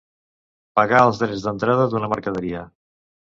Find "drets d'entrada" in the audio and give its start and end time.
1.23-1.87